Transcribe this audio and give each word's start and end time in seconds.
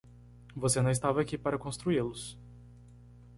Você 0.55 0.81
não 0.81 0.89
estava 0.89 1.21
aqui 1.21 1.37
para 1.37 1.59
construí-los. 1.59 2.35